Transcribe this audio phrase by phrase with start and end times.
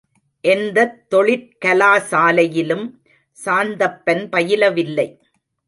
[0.43, 2.85] எந்தத் தொழிற்கலாசாலையிலும்
[3.45, 5.07] சாந்தப்பன் பயிலவில்லை.